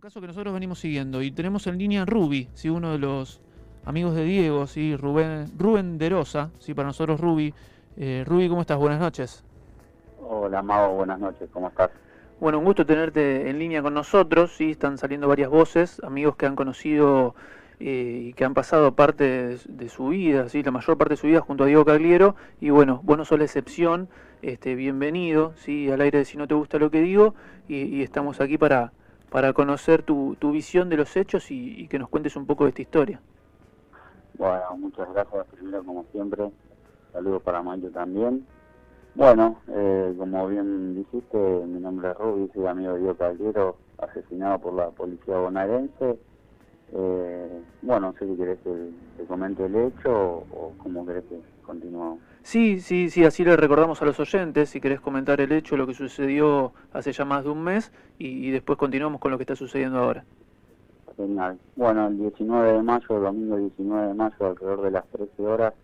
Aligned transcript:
Un 0.00 0.08
caso 0.08 0.22
que 0.22 0.28
nosotros 0.28 0.54
venimos 0.54 0.78
siguiendo 0.78 1.20
y 1.20 1.30
tenemos 1.30 1.66
en 1.66 1.76
línea 1.76 2.06
Ruby, 2.06 2.48
¿sí? 2.54 2.70
uno 2.70 2.92
de 2.92 2.96
los 2.98 3.38
amigos 3.84 4.14
de 4.14 4.24
Diego, 4.24 4.66
¿sí? 4.66 4.96
Rubén, 4.96 5.44
Rubén 5.58 5.98
de 5.98 6.08
Rosa, 6.08 6.48
¿sí? 6.58 6.72
para 6.72 6.86
nosotros 6.86 7.20
Ruby. 7.20 7.52
Eh, 7.98 8.24
Ruby, 8.26 8.48
¿cómo 8.48 8.62
estás? 8.62 8.78
Buenas 8.78 8.98
noches. 8.98 9.44
Hola 10.26 10.62
Mago, 10.62 10.94
buenas 10.94 11.20
noches, 11.20 11.50
¿cómo 11.52 11.68
estás? 11.68 11.90
Bueno, 12.40 12.60
un 12.60 12.64
gusto 12.64 12.86
tenerte 12.86 13.50
en 13.50 13.58
línea 13.58 13.82
con 13.82 13.92
nosotros, 13.92 14.52
¿sí? 14.56 14.70
están 14.70 14.96
saliendo 14.96 15.28
varias 15.28 15.50
voces, 15.50 16.00
amigos 16.02 16.34
que 16.36 16.46
han 16.46 16.56
conocido 16.56 17.34
eh, 17.78 18.28
y 18.28 18.32
que 18.32 18.46
han 18.46 18.54
pasado 18.54 18.94
parte 18.94 19.24
de, 19.24 19.58
de, 19.68 19.88
su 19.90 20.08
vida, 20.08 20.48
¿sí? 20.48 20.62
la 20.62 20.70
mayor 20.70 20.96
parte 20.96 21.12
de 21.12 21.18
su 21.18 21.26
vida 21.26 21.42
junto 21.42 21.64
a 21.64 21.66
Diego 21.66 21.84
Cagliero, 21.84 22.36
y 22.58 22.70
bueno, 22.70 23.02
vos 23.04 23.18
no 23.18 23.26
sos 23.26 23.38
la 23.38 23.44
excepción, 23.44 24.08
este, 24.40 24.76
bienvenido, 24.76 25.52
¿sí? 25.56 25.90
al 25.90 26.00
aire 26.00 26.20
de 26.20 26.24
Si 26.24 26.38
no 26.38 26.48
te 26.48 26.54
gusta 26.54 26.78
lo 26.78 26.90
que 26.90 27.02
digo, 27.02 27.34
y, 27.68 27.82
y 27.82 28.02
estamos 28.02 28.40
aquí 28.40 28.56
para, 28.56 28.94
para 29.30 29.52
conocer 29.52 30.02
tu, 30.02 30.36
tu 30.38 30.50
visión 30.50 30.88
de 30.88 30.96
los 30.96 31.16
hechos 31.16 31.50
y, 31.50 31.86
que 31.88 31.98
nos 31.98 32.08
cuentes 32.08 32.36
un 32.36 32.46
poco 32.46 32.64
de 32.64 32.70
esta 32.70 32.82
historia. 32.82 33.20
Bueno, 34.36 34.76
muchas 34.76 35.10
gracias 35.12 35.46
primero 35.46 35.84
como 35.84 36.04
siempre, 36.12 36.50
saludos 37.12 37.42
para 37.42 37.62
Mayo 37.62 37.90
también. 37.90 38.44
Bueno, 39.14 39.60
eh, 39.68 40.14
como 40.18 40.48
bien 40.48 40.96
dijiste, 40.96 41.38
mi 41.66 41.80
nombre 41.80 42.10
es 42.10 42.16
Rubi, 42.16 42.50
soy 42.54 42.66
amigo 42.66 42.92
de 42.92 42.98
Diego 43.00 43.16
Caldero, 43.16 43.76
asesinado 43.98 44.58
por 44.58 44.74
la 44.74 44.90
policía 44.90 45.36
bonaerense. 45.36 46.18
Eh, 46.92 47.62
bueno, 47.82 48.12
no 48.12 48.18
sé 48.18 48.26
si 48.26 48.36
querés 48.36 48.58
que 48.60 48.90
te 49.16 49.24
comente 49.24 49.64
el 49.64 49.76
hecho 49.76 50.10
o, 50.10 50.46
o 50.50 50.72
cómo 50.78 51.06
querés 51.06 51.24
que 51.24 51.40
continuemos. 51.70 52.18
Sí, 52.42 52.80
sí, 52.80 53.10
sí, 53.10 53.24
así 53.24 53.44
le 53.44 53.56
recordamos 53.56 54.00
a 54.02 54.04
los 54.04 54.18
oyentes, 54.18 54.70
si 54.70 54.80
querés 54.80 55.00
comentar 55.00 55.40
el 55.40 55.52
hecho, 55.52 55.76
lo 55.76 55.86
que 55.86 55.94
sucedió 55.94 56.72
hace 56.92 57.12
ya 57.12 57.24
más 57.24 57.44
de 57.44 57.50
un 57.50 57.62
mes 57.62 57.92
y, 58.18 58.48
y 58.48 58.50
después 58.50 58.78
continuamos 58.78 59.20
con 59.20 59.30
lo 59.30 59.38
que 59.38 59.44
está 59.44 59.56
sucediendo 59.56 59.98
ahora. 59.98 60.24
Genial. 61.16 61.58
Bueno, 61.76 62.08
el 62.08 62.18
19 62.18 62.72
de 62.72 62.82
mayo, 62.82 63.16
el 63.16 63.22
domingo 63.22 63.56
19 63.56 64.08
de 64.08 64.14
mayo, 64.14 64.36
alrededor 64.40 64.82
de 64.82 64.90
las 64.90 65.06
13 65.08 65.42
horas, 65.46 65.74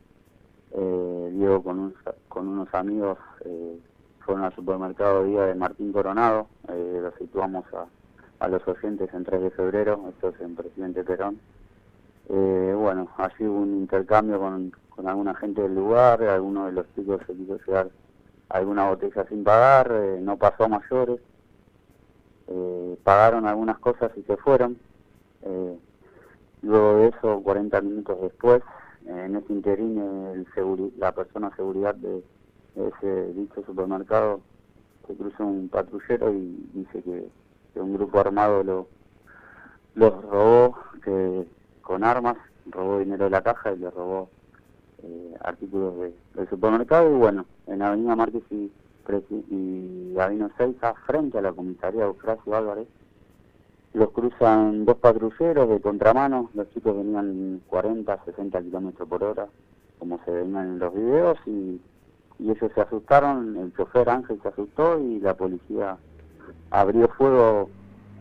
eh, 0.73 1.31
Diego 1.35 1.63
con, 1.63 1.79
un, 1.79 1.95
con 2.29 2.49
unos 2.49 2.73
amigos 2.75 3.19
eh, 3.45 3.79
fueron 4.21 4.45
al 4.45 4.55
supermercado 4.55 5.25
Día 5.25 5.43
de 5.43 5.55
Martín 5.55 5.93
Coronado, 5.93 6.49
eh, 6.69 7.01
lo 7.03 7.13
situamos 7.19 7.65
a, 7.75 7.87
a, 8.45 8.49
los 8.49 8.67
oyentes 8.67 9.13
en 9.15 9.25
3 9.25 9.43
de 9.43 9.51
febrero, 9.51 10.05
esto 10.09 10.31
es 10.31 10.41
en 10.41 10.57
Presidente 10.57 11.05
Perón. 11.05 11.39
Eh, 12.29 12.75
bueno, 12.77 13.09
allí 13.19 13.47
hubo 13.47 13.61
un 13.61 13.77
intercambio 13.77 14.41
con, 14.41 14.73
con 14.97 15.07
alguna 15.07 15.35
gente 15.35 15.63
del 15.63 15.75
lugar, 15.75 16.23
alguno 16.23 16.67
de 16.67 16.73
los 16.73 16.87
chicos 16.95 17.21
se 17.27 17.35
quiso 17.35 17.59
llevar 17.67 17.91
alguna 18.49 18.89
botella 18.89 19.27
sin 19.29 19.45
pagar, 19.45 19.93
eh, 19.93 20.19
no 20.21 20.39
pasó 20.39 20.65
a 20.65 20.69
mayores, 20.69 21.21
eh, 22.49 22.99
pagaron 23.05 23.47
algunas 23.47 23.79
cosas 23.79 24.11
y 24.17 24.23
se 24.23 24.37
fueron. 24.39 24.79
Eh, 25.43 25.79
luego 26.63 26.95
de 26.97 27.09
eso, 27.09 27.41
40 27.43 27.81
minutos 27.83 28.21
después, 28.23 28.63
en 29.07 29.37
ese 29.37 29.53
interín 29.53 29.99
el 29.99 30.93
la 30.99 31.13
persona 31.13 31.51
de 31.51 31.57
seguridad 31.57 31.95
de, 31.95 32.25
de, 32.75 32.89
ese 32.89 33.33
dicho 33.35 33.63
supermercado 33.65 34.41
se 35.07 35.15
cruza 35.15 35.45
un 35.45 35.69
patrullero 35.69 36.33
y 36.33 36.69
dice 36.73 37.03
que, 37.03 37.29
que 37.73 37.81
un 37.81 37.95
grupo 37.95 38.19
armado 38.19 38.65
lo, 38.65 38.89
los 39.95 40.23
robó 40.23 40.77
que, 41.05 41.47
con 41.83 42.03
armas, 42.03 42.37
robó 42.67 42.99
dinero 42.99 43.25
de 43.25 43.31
la 43.31 43.43
caja 43.43 43.73
y 43.73 43.79
le 43.79 43.91
robó 43.91 44.29
eh, 45.03 45.35
artículos 45.41 45.99
de, 45.99 46.13
del 46.35 46.49
supermercado 46.49 47.11
y 47.11 47.19
bueno, 47.19 47.47
en 47.67 47.83
Avenida 47.83 48.17
Márquez 48.17 48.43
y, 48.51 48.71
y 49.51 50.13
Gavino 50.15 50.51
Seiza, 50.57 50.95
frente 51.07 51.39
a 51.39 51.43
la 51.43 51.53
comisaría 51.53 52.01
de 52.01 52.07
Eufrasio 52.07 52.57
Álvarez, 52.57 52.89
los 53.93 54.11
cruzan 54.11 54.85
dos 54.85 54.97
patrulleros 54.97 55.69
de 55.69 55.81
contramano, 55.81 56.51
los 56.55 56.69
chicos 56.71 56.97
venían 56.97 57.63
40, 57.67 58.25
60 58.25 58.63
kilómetros 58.63 59.09
por 59.09 59.25
hora, 59.25 59.47
como 59.99 60.21
se 60.25 60.31
veían 60.31 60.67
en 60.67 60.79
los 60.79 60.95
videos, 60.95 61.39
y, 61.47 61.81
y, 62.39 62.51
ellos 62.51 62.71
se 62.75 62.81
asustaron, 62.81 63.57
el 63.57 63.75
chofer 63.75 64.11
Ángel 64.11 64.39
se 64.43 64.49
asustó 64.49 65.01
y 65.01 65.21
la 65.21 65.35
policía 65.35 65.97
abrió 66.71 67.09
fuego 67.09 67.71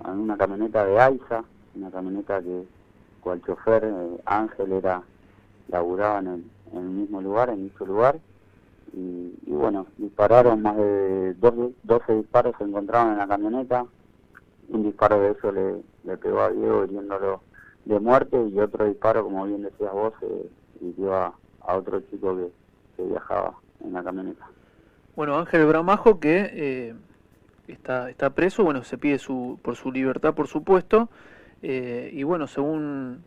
en 0.05 0.19
una 0.19 0.37
camioneta 0.37 0.85
de 0.85 0.99
AISA, 0.99 1.43
una 1.75 1.91
camioneta 1.91 2.41
que 2.41 2.65
cual 3.21 3.41
chofer 3.41 3.83
eh, 3.83 4.21
Ángel 4.25 4.71
era 4.71 5.01
laburaba 5.67 6.19
en 6.19 6.27
el, 6.27 6.43
en 6.75 6.85
el, 6.85 6.91
mismo 6.91 7.21
lugar, 7.21 7.49
en 7.49 7.63
dicho 7.63 7.85
lugar, 7.85 8.19
y, 8.93 9.33
y 9.45 9.51
bueno, 9.51 9.87
dispararon 9.97 10.61
más 10.61 10.77
de 10.77 11.33
12 11.35 12.13
disparos, 12.15 12.55
se 12.57 12.63
encontraron 12.63 13.13
en 13.13 13.17
la 13.17 13.27
camioneta, 13.27 13.85
un 14.69 14.83
disparo 14.83 15.19
de 15.19 15.31
eso 15.31 15.51
le, 15.51 15.75
le 16.03 16.17
pegó 16.17 16.41
a 16.41 16.51
Diego 16.51 16.85
hiriéndolo 16.85 17.41
de 17.85 17.99
muerte 17.99 18.37
y 18.47 18.59
otro 18.59 18.85
disparo, 18.85 19.23
como 19.23 19.45
bien 19.45 19.61
decías 19.61 19.91
vos, 19.91 20.13
eh, 20.21 20.49
hirió 20.81 21.13
a, 21.13 21.33
a, 21.61 21.75
otro 21.75 22.01
chico 22.01 22.35
que, 22.35 22.47
que, 22.97 23.03
viajaba 23.03 23.53
en 23.83 23.93
la 23.93 24.03
camioneta. 24.03 24.47
Bueno, 25.15 25.37
Ángel 25.37 25.65
Bramajo 25.65 26.19
que 26.19 26.49
eh, 26.51 26.95
está, 27.67 28.09
está 28.09 28.31
preso, 28.31 28.63
bueno, 28.63 28.83
se 28.83 28.97
pide 28.97 29.19
su, 29.19 29.59
por 29.61 29.75
su 29.75 29.91
libertad, 29.91 30.33
por 30.33 30.47
supuesto, 30.47 31.09
eh, 31.61 32.09
y 32.11 32.23
bueno, 32.23 32.47
según, 32.47 33.23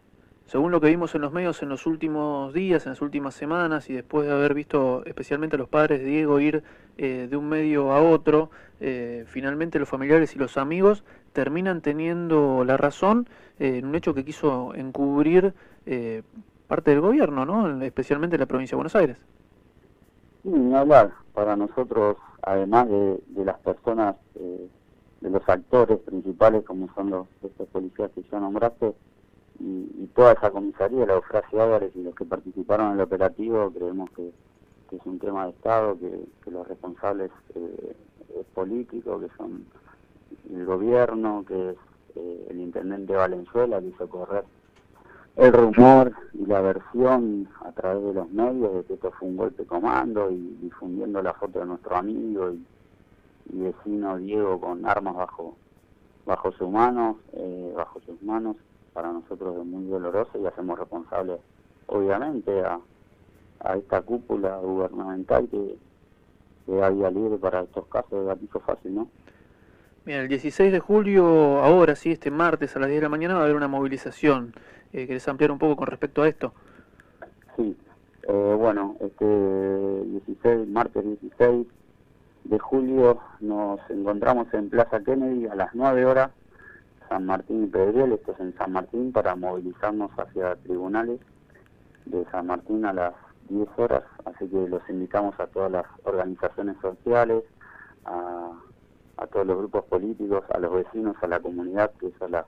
según 0.48 0.72
lo 0.72 0.80
que 0.80 0.88
vimos 0.88 1.14
en 1.14 1.20
los 1.20 1.32
medios 1.32 1.62
en 1.62 1.68
los 1.68 1.86
últimos 1.86 2.52
días, 2.52 2.84
en 2.86 2.92
las 2.92 3.00
últimas 3.00 3.34
semanas, 3.34 3.88
y 3.88 3.94
después 3.94 4.26
de 4.26 4.32
haber 4.32 4.54
visto 4.54 5.04
especialmente 5.06 5.54
a 5.54 5.58
los 5.58 5.68
padres 5.68 6.00
de 6.00 6.06
Diego 6.06 6.40
ir 6.40 6.64
de 6.96 7.36
un 7.36 7.48
medio 7.48 7.92
a 7.92 8.02
otro, 8.02 8.50
finalmente 9.26 9.78
los 9.78 9.88
familiares 9.88 10.34
y 10.34 10.38
los 10.38 10.56
amigos 10.56 11.04
terminan 11.32 11.80
teniendo 11.82 12.64
la 12.64 12.76
razón 12.76 13.28
eh, 13.60 13.78
en 13.78 13.86
un 13.86 13.94
hecho 13.94 14.14
que 14.14 14.24
quiso 14.24 14.74
encubrir 14.74 15.54
eh, 15.86 16.22
parte 16.66 16.90
del 16.90 17.00
gobierno, 17.00 17.44
¿no? 17.44 17.80
especialmente 17.82 18.36
la 18.38 18.46
provincia 18.46 18.74
de 18.74 18.76
Buenos 18.76 18.96
Aires. 18.96 19.16
Sí, 20.42 20.48
ni 20.48 20.74
hablar. 20.74 21.12
Para 21.34 21.54
nosotros, 21.54 22.16
además 22.42 22.88
de, 22.88 23.20
de 23.28 23.44
las 23.44 23.58
personas, 23.60 24.16
eh, 24.34 24.68
de 25.20 25.30
los 25.30 25.48
actores 25.48 25.98
principales, 26.00 26.64
como 26.64 26.92
son 26.94 27.10
los 27.10 27.26
estos 27.42 27.68
policías 27.68 28.10
que 28.14 28.22
ya 28.30 28.40
nombraste, 28.40 28.92
y, 29.60 29.90
y 29.98 30.10
toda 30.14 30.32
esa 30.32 30.50
comisaría, 30.50 31.06
la 31.06 31.14
Eufrasio 31.14 31.62
Álvarez 31.62 31.92
y 31.94 32.02
los 32.02 32.14
que 32.14 32.24
participaron 32.24 32.88
en 32.88 32.92
el 32.94 33.00
operativo, 33.00 33.70
creemos 33.70 34.10
que, 34.10 34.30
es 34.90 35.04
un 35.04 35.18
tema 35.18 35.44
de 35.44 35.50
Estado, 35.50 35.98
que, 35.98 36.50
los 36.50 36.66
responsables 36.66 37.30
eh, 37.54 37.96
es 38.40 38.46
político, 38.54 39.20
que 39.20 39.28
son 39.36 39.66
el 40.50 40.64
gobierno, 40.64 41.44
que 41.46 41.70
es 41.70 41.76
eh, 42.16 42.46
el 42.50 42.60
intendente 42.60 43.14
Valenzuela, 43.14 43.80
que 43.80 43.88
hizo 43.88 44.08
correr 44.08 44.44
el 45.36 45.52
rumor 45.52 46.12
y 46.32 46.46
la 46.46 46.60
versión 46.60 47.48
a 47.60 47.70
través 47.70 48.02
de 48.02 48.14
los 48.14 48.30
medios 48.30 48.74
de 48.74 48.84
que 48.84 48.94
esto 48.94 49.12
fue 49.12 49.28
un 49.28 49.36
golpe 49.36 49.64
comando 49.66 50.30
y 50.32 50.58
difundiendo 50.60 51.22
la 51.22 51.32
foto 51.34 51.60
de 51.60 51.66
nuestro 51.66 51.96
amigo 51.96 52.50
y, 52.50 52.66
y 53.52 53.60
vecino 53.60 54.16
Diego 54.16 54.60
con 54.60 54.84
armas 54.84 55.14
bajo 55.14 55.54
bajo 56.28 56.52
sus 56.52 56.68
manos, 56.68 57.16
eh, 57.32 57.72
bajo 57.74 58.00
sus 58.00 58.22
manos, 58.22 58.56
para 58.98 59.12
nosotros 59.12 59.56
es 59.56 59.64
muy 59.64 59.84
doloroso 59.84 60.40
y 60.42 60.46
hacemos 60.46 60.76
responsable 60.76 61.36
obviamente 61.86 62.50
a, 62.64 62.80
a 63.60 63.76
esta 63.76 64.02
cúpula 64.02 64.56
gubernamental 64.56 65.48
que, 65.48 65.76
que 66.66 66.82
había 66.82 67.08
libre 67.08 67.38
para 67.38 67.60
estos 67.60 67.86
casos 67.86 68.10
de 68.10 68.26
gatillo 68.26 68.58
fácil, 68.58 68.96
¿no? 68.96 69.08
Bien, 70.04 70.22
el 70.22 70.28
16 70.28 70.72
de 70.72 70.80
julio, 70.80 71.60
ahora 71.60 71.94
sí, 71.94 72.10
este 72.10 72.32
martes 72.32 72.74
a 72.74 72.80
las 72.80 72.88
10 72.88 72.98
de 72.98 73.02
la 73.04 73.08
mañana 73.08 73.34
va 73.34 73.42
a 73.42 73.44
haber 73.44 73.54
una 73.54 73.68
movilización. 73.68 74.52
Eh, 74.92 75.06
¿Querés 75.06 75.28
ampliar 75.28 75.52
un 75.52 75.60
poco 75.60 75.76
con 75.76 75.86
respecto 75.86 76.22
a 76.22 76.28
esto? 76.28 76.52
Sí, 77.54 77.76
eh, 78.24 78.54
bueno, 78.58 78.96
este 78.98 79.24
16, 79.24 80.66
martes 80.70 81.04
16 81.04 81.68
de 82.42 82.58
julio 82.58 83.20
nos 83.38 83.78
encontramos 83.90 84.52
en 84.54 84.68
Plaza 84.68 84.98
Kennedy 85.04 85.46
a 85.46 85.54
las 85.54 85.72
9 85.72 86.04
horas, 86.04 86.32
San 87.08 87.26
Martín 87.26 87.64
y 87.64 87.66
Pedriel, 87.66 88.12
esto 88.12 88.32
es 88.32 88.40
en 88.40 88.56
San 88.56 88.72
Martín, 88.72 89.12
para 89.12 89.34
movilizarnos 89.34 90.10
hacia 90.12 90.56
tribunales 90.56 91.20
de 92.06 92.24
San 92.30 92.46
Martín 92.46 92.84
a 92.84 92.92
las 92.92 93.14
10 93.48 93.68
horas, 93.76 94.04
así 94.24 94.48
que 94.48 94.68
los 94.68 94.82
invitamos 94.88 95.38
a 95.40 95.46
todas 95.46 95.70
las 95.70 95.86
organizaciones 96.04 96.76
sociales, 96.80 97.44
a 98.04 98.52
a 99.18 99.26
todos 99.26 99.46
los 99.46 99.58
grupos 99.58 99.84
políticos, 99.84 100.44
a 100.48 100.58
los 100.58 100.72
vecinos, 100.72 101.16
a 101.20 101.26
la 101.26 101.40
comunidad, 101.40 101.90
que 101.98 102.06
es 102.06 102.22
a 102.22 102.28
la, 102.28 102.46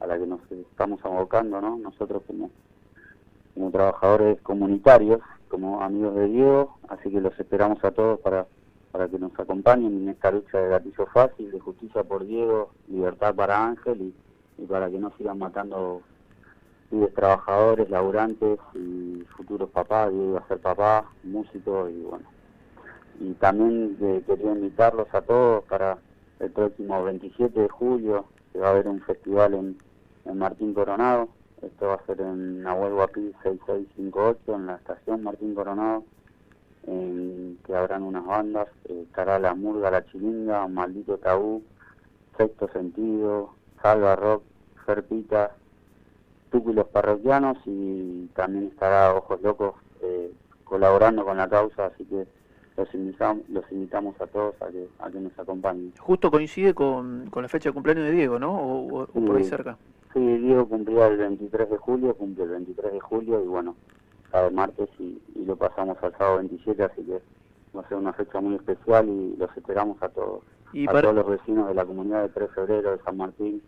a 0.00 0.06
la 0.06 0.18
que 0.18 0.26
nos 0.26 0.40
estamos 0.50 1.02
abocando, 1.04 1.60
¿no? 1.60 1.78
Nosotros 1.78 2.22
como, 2.26 2.50
como 3.54 3.70
trabajadores 3.70 4.40
comunitarios, 4.42 5.20
como 5.48 5.80
amigos 5.80 6.16
de 6.16 6.26
Diego, 6.26 6.76
así 6.88 7.10
que 7.10 7.20
los 7.20 7.38
esperamos 7.38 7.82
a 7.84 7.92
todos 7.92 8.18
para, 8.20 8.46
para 8.92 9.08
que 9.08 9.18
nos 9.18 9.38
acompañen 9.38 10.02
en 10.02 10.08
esta 10.08 10.30
lucha 10.30 10.58
de 10.58 10.68
gatillo 10.68 11.06
fácil, 11.06 11.50
de 11.50 11.60
justicia 11.60 12.04
por 12.04 12.26
Diego, 12.26 12.70
libertad 12.88 13.34
para 13.34 13.66
Ángel 13.66 14.14
y, 14.58 14.62
para 14.66 14.90
que 14.90 14.98
no 14.98 15.12
sigan 15.16 15.38
matando 15.38 16.02
pibes 16.90 17.14
trabajadores, 17.14 17.90
laburantes 17.90 18.58
y 18.74 19.24
futuros 19.36 19.70
papás, 19.70 20.10
Diego 20.10 20.30
iba 20.30 20.40
a 20.40 20.48
ser 20.48 20.58
papá, 20.58 21.04
músico 21.22 21.88
y 21.88 22.00
bueno. 22.02 22.26
Y 23.20 23.32
también 23.34 23.96
eh, 24.00 24.22
quería 24.26 24.52
invitarlos 24.52 25.08
a 25.12 25.20
todos 25.22 25.64
para 25.64 25.98
el 26.40 26.50
próximo 26.50 27.02
27 27.02 27.60
de 27.60 27.68
julio, 27.68 28.26
se 28.52 28.58
va 28.58 28.70
a 28.70 28.74
ver 28.74 28.88
un 28.88 29.00
festival 29.00 29.54
en, 29.54 29.78
Martín 30.36 30.74
Coronado. 30.74 31.28
Esto 31.62 31.86
va 31.86 31.94
a 31.94 32.06
ser 32.06 32.20
en 32.20 32.62
Nahuel 32.62 32.92
Guapí 32.92 33.32
6658, 33.42 34.54
en 34.54 34.66
la 34.66 34.74
estación 34.74 35.22
Martín 35.22 35.54
Coronado, 35.54 36.04
en 36.88 37.58
que 37.64 37.74
habrán 37.74 38.02
unas 38.02 38.24
bandas, 38.24 38.68
eh, 38.88 39.04
estará 39.06 39.38
La 39.38 39.54
Murga, 39.54 39.90
La 39.90 40.04
Chilinga, 40.06 40.66
Maldito 40.68 41.18
Tabú, 41.18 41.62
Sexto 42.36 42.68
Sentido, 42.68 43.50
Salva 43.82 44.16
Rock, 44.16 44.42
Ferpita, 44.86 45.52
Tucu 46.50 46.70
y 46.70 46.74
los 46.74 46.86
Parroquianos 46.88 47.58
y 47.66 48.26
también 48.34 48.68
estará 48.68 49.14
Ojos 49.14 49.40
Locos 49.42 49.74
eh, 50.02 50.32
colaborando 50.64 51.24
con 51.24 51.36
la 51.36 51.48
causa, 51.48 51.86
así 51.86 52.04
que 52.04 52.26
los 52.76 52.94
invitamos, 52.94 53.48
los 53.48 53.70
invitamos 53.72 54.20
a 54.20 54.26
todos 54.26 54.54
a 54.62 54.68
que, 54.68 54.88
a 55.00 55.10
que 55.10 55.20
nos 55.20 55.38
acompañen. 55.38 55.92
Justo 55.98 56.30
coincide 56.30 56.74
con, 56.74 57.28
con 57.30 57.42
la 57.42 57.48
fecha 57.48 57.68
de 57.68 57.74
cumpleaños 57.74 58.06
de 58.06 58.12
Diego, 58.12 58.38
¿no? 58.38 58.52
O, 58.54 59.06
por 59.06 59.36
ahí 59.36 59.44
cerca. 59.44 59.76
Sí, 60.14 60.20
Diego 60.20 60.68
cumplía 60.68 61.08
el 61.08 61.18
23 61.18 61.70
de 61.70 61.76
julio, 61.76 62.14
cumple 62.14 62.44
el 62.44 62.50
23 62.50 62.92
de 62.92 63.00
julio 63.00 63.42
y 63.44 63.46
bueno, 63.46 63.74
cada 64.30 64.50
martes 64.50 64.88
y, 64.98 65.20
lo 65.44 65.56
pasamos 65.56 65.96
al 66.02 66.12
sábado 66.12 66.38
27, 66.38 66.82
así 66.82 67.02
que 67.02 67.20
va 67.76 67.82
a 67.82 67.88
ser 67.88 67.96
una 67.96 68.12
fecha 68.12 68.40
muy 68.40 68.54
especial 68.56 69.08
y 69.08 69.36
los 69.36 69.56
esperamos 69.56 70.02
a 70.02 70.08
todos. 70.08 70.42
Y 70.72 70.88
a 70.88 70.92
todos 70.92 71.14
los 71.14 71.26
vecinos 71.26 71.68
de 71.68 71.74
la 71.74 71.86
comunidad 71.86 72.22
de 72.22 72.28
3 72.28 72.48
de 72.48 72.54
febrero 72.54 72.90
de 72.90 73.02
San 73.02 73.16
Martín 73.16 73.62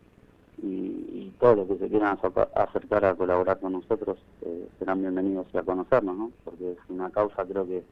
y, 0.63 1.33
todos 1.39 1.57
los 1.57 1.69
que 1.69 1.79
se 1.79 1.89
quieran 1.89 2.19
acercar 2.55 3.05
a 3.07 3.15
colaborar 3.15 3.59
con 3.61 3.73
nosotros 3.73 4.19
eh, 4.43 4.69
serán 4.79 5.01
bienvenidos 5.01 5.47
a 5.55 5.63
conocernos, 5.63 6.15
¿no? 6.15 6.31
Porque 6.45 6.73
es 6.73 6.79
una 6.91 7.09
causa 7.09 7.47
creo 7.47 7.67
que 7.67 7.83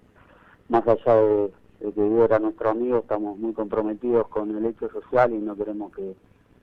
más 0.68 0.86
allá 0.86 1.14
de, 1.14 1.50
que 1.80 1.90
Diego 1.92 2.24
era 2.24 2.38
nuestro 2.38 2.68
amigo, 2.68 2.98
estamos 2.98 3.38
muy 3.38 3.54
comprometidos 3.54 4.28
con 4.28 4.54
el 4.54 4.66
hecho 4.66 4.90
social 4.90 5.32
y 5.32 5.38
no 5.38 5.56
queremos 5.56 5.94
que, 5.94 6.14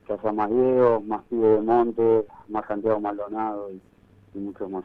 haya 0.07 0.31
más 0.31 0.51
Diego, 0.51 1.01
más 1.01 1.23
Pibe 1.23 1.47
de 1.47 1.61
Monte, 1.61 2.25
más 2.49 2.67
Santiago 2.67 2.99
Maldonado 2.99 3.71
y, 3.71 3.81
y 4.35 4.39
muchos 4.39 4.69
más. 4.69 4.83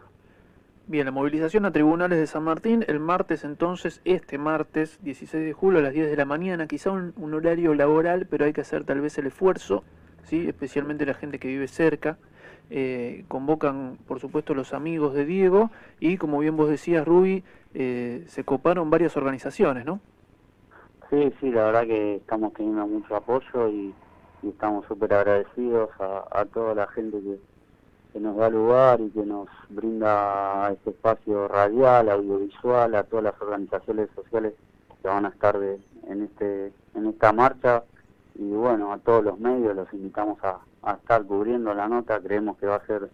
Bien, 0.90 1.04
la 1.04 1.12
movilización 1.12 1.66
a 1.66 1.70
tribunales 1.70 2.18
de 2.18 2.26
San 2.26 2.42
Martín 2.42 2.84
el 2.88 2.98
martes 2.98 3.44
entonces, 3.44 4.00
este 4.04 4.38
martes 4.38 4.98
16 5.04 5.44
de 5.44 5.52
julio 5.52 5.78
a 5.78 5.82
las 5.82 5.92
10 5.92 6.10
de 6.10 6.16
la 6.16 6.24
mañana, 6.24 6.66
quizá 6.66 6.90
un, 6.90 7.32
horario 7.32 7.74
laboral, 7.74 8.26
pero 8.28 8.44
hay 8.44 8.52
que 8.52 8.62
hacer 8.62 8.82
tal 8.82 9.00
vez 9.00 9.16
el 9.16 9.28
esfuerzo, 9.28 9.84
¿sí? 10.24 10.48
especialmente 10.48 11.06
la 11.06 11.14
gente 11.14 11.38
que 11.38 11.46
vive 11.46 11.68
cerca. 11.68 12.18
Eh, 12.70 13.24
convocan, 13.28 13.98
por 14.08 14.18
supuesto, 14.18 14.52
los 14.52 14.74
amigos 14.74 15.14
de 15.14 15.26
Diego 15.26 15.70
y, 16.00 16.16
como 16.16 16.40
bien 16.40 16.56
vos 16.56 16.68
decías, 16.68 17.06
Rubi, 17.06 17.44
eh, 17.72 18.24
se 18.26 18.42
coparon 18.42 18.90
varias 18.90 19.16
organizaciones, 19.16 19.86
¿no? 19.86 20.00
Sí, 21.08 21.32
sí, 21.40 21.52
la 21.52 21.66
verdad 21.66 21.86
que 21.86 22.16
estamos 22.16 22.52
teniendo 22.54 22.88
mucho 22.88 23.14
apoyo 23.14 23.68
y, 23.68 23.94
estamos 24.42 24.86
súper 24.86 25.14
agradecidos 25.14 25.90
a, 26.00 26.44
toda 26.46 26.74
la 26.74 26.88
gente 26.88 27.16
que, 27.20 27.38
nos 28.18 28.36
da 28.36 28.48
lugar 28.48 29.00
y 29.00 29.10
que 29.10 29.24
nos 29.24 29.46
brinda 29.68 30.70
este 30.72 30.90
espacio 30.90 31.46
radial, 31.46 32.08
audiovisual, 32.08 32.94
a 32.94 33.04
todas 33.04 33.24
las 33.24 33.40
organizaciones 33.40 34.08
sociales 34.14 34.54
que 35.00 35.08
van 35.08 35.26
a 35.26 35.28
estar 35.28 35.56
en, 35.56 36.22
este, 36.22 36.72
en 36.94 37.06
esta 37.06 37.32
marcha. 37.32 37.84
Y 38.34 38.50
bueno, 38.50 38.92
a 38.92 38.98
todos 38.98 39.22
los 39.24 39.38
medios 39.38 39.76
los 39.76 39.92
invitamos 39.92 40.38
a, 40.42 40.60
estar 40.94 41.24
cubriendo 41.24 41.74
la 41.74 41.88
nota, 41.88 42.20
creemos 42.20 42.56
que 42.56 42.66
va 42.66 42.76
a 42.76 42.86
ser 42.86 43.10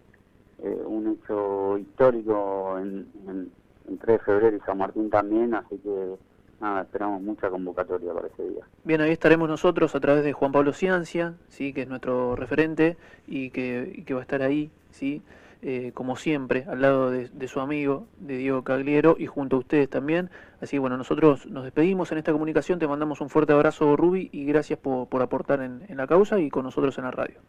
eh, 0.63 0.83
un 0.85 1.07
hecho 1.07 1.77
histórico 1.77 2.77
en, 2.79 3.11
en, 3.27 3.97
3 3.99 3.99
de 4.05 4.19
febrero 4.19 4.57
y 4.57 4.59
San 4.61 4.77
Martín 4.77 5.09
también, 5.09 5.53
así 5.53 5.77
que 5.79 6.15
nada, 6.59 6.81
esperamos 6.81 7.21
mucha 7.21 7.49
convocatoria 7.49 8.13
para 8.13 8.27
ese 8.27 8.43
día. 8.43 8.63
Bien, 8.83 9.01
ahí 9.01 9.11
estaremos 9.11 9.47
nosotros 9.49 9.95
a 9.95 9.99
través 9.99 10.23
de 10.23 10.33
Juan 10.33 10.51
Pablo 10.51 10.73
Ciencia, 10.73 11.35
¿sí? 11.49 11.73
que 11.73 11.83
es 11.83 11.87
nuestro 11.87 12.35
referente 12.35 12.97
y 13.27 13.49
que, 13.49 13.91
y 13.95 14.03
que 14.03 14.13
va 14.13 14.21
a 14.21 14.23
estar 14.23 14.41
ahí, 14.41 14.71
¿sí? 14.91 15.21
Eh, 15.63 15.91
como 15.95 16.15
siempre, 16.15 16.65
al 16.69 16.81
lado 16.81 17.09
de, 17.09 17.47
su 17.47 17.59
amigo, 17.59 18.05
de 18.19 18.37
Diego 18.37 18.63
Cagliero, 18.63 19.15
y 19.17 19.25
junto 19.25 19.55
a 19.55 19.59
ustedes 19.59 19.89
también. 19.89 20.29
Así 20.61 20.77
bueno, 20.77 20.97
nosotros 20.97 21.47
nos 21.47 21.63
despedimos 21.63 22.11
en 22.11 22.19
esta 22.19 22.31
comunicación, 22.31 22.77
te 22.77 22.87
mandamos 22.87 23.21
un 23.21 23.29
fuerte 23.29 23.53
abrazo, 23.53 23.95
Rubi, 23.95 24.29
y 24.31 24.45
gracias 24.45 24.77
por, 24.77 25.21
aportar 25.21 25.61
en, 25.61 25.81
la 25.89 26.05
causa 26.05 26.39
y 26.39 26.49
con 26.49 26.63
nosotros 26.63 26.97
en 26.99 27.05
la 27.05 27.11
radio. 27.11 27.39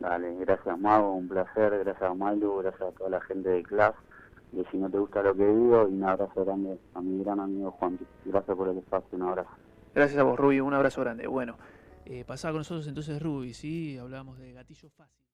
Dale, 0.00 0.34
gracias 0.40 0.78
Mago, 0.78 1.14
un 1.14 1.28
placer, 1.28 1.78
gracias 1.78 2.02
a 2.02 2.14
Maldo, 2.14 2.58
gracias 2.58 2.82
a 2.82 2.92
toda 2.92 3.10
la 3.10 3.20
gente 3.20 3.48
de 3.48 3.62
clase. 3.62 3.96
Y 4.56 4.64
si 4.70 4.78
no 4.78 4.88
te 4.88 4.98
gusta 4.98 5.22
lo 5.22 5.36
que 5.36 5.46
digo, 5.46 5.86
y 5.88 5.94
un 5.94 6.04
abrazo 6.04 6.44
grande 6.44 6.78
a 6.94 7.00
mi 7.02 7.22
gran 7.22 7.40
amigo 7.40 7.70
Juan. 7.72 7.98
Gracias 8.24 8.56
por 8.56 8.68
el 8.68 8.78
espacio, 8.78 9.08
un 9.12 9.22
abrazo. 9.22 9.50
Gracias 9.94 10.18
a 10.18 10.22
vos, 10.22 10.38
Rubi, 10.38 10.60
un 10.60 10.72
abrazo 10.72 11.02
grande. 11.02 11.26
Bueno, 11.26 11.56
eh, 12.06 12.24
pasaba 12.24 12.52
con 12.52 12.60
nosotros 12.60 12.86
entonces 12.86 13.20
Rubi, 13.20 13.52
¿sí? 13.52 13.98
Hablábamos 13.98 14.38
de 14.38 14.52
gatillo 14.52 14.88
fácil. 14.90 15.25